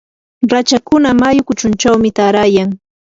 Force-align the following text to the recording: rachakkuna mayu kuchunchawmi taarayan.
rachakkuna 0.51 1.13
mayu 1.13 1.43
kuchunchawmi 1.45 2.11
taarayan. 2.11 2.71